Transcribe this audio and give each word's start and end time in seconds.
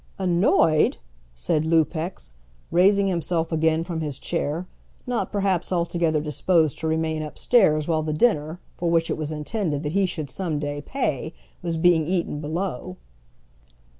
"Annoyed!" 0.17 0.97
said 1.35 1.63
Lupex, 1.63 2.33
raising 2.71 3.07
himself 3.07 3.51
again 3.51 3.83
from 3.83 4.01
his 4.01 4.17
chair, 4.17 4.65
not 5.05 5.31
perhaps 5.31 5.71
altogether 5.71 6.19
disposed 6.19 6.79
to 6.79 6.87
remain 6.87 7.21
upstairs 7.21 7.87
while 7.87 8.01
the 8.01 8.11
dinner, 8.11 8.59
for 8.73 8.89
which 8.89 9.11
it 9.11 9.15
was 9.17 9.31
intended 9.31 9.83
that 9.83 9.91
he 9.91 10.07
should 10.07 10.31
some 10.31 10.57
day 10.57 10.81
pay, 10.81 11.35
was 11.61 11.77
being 11.77 12.07
eaten 12.07 12.39
below. 12.39 12.97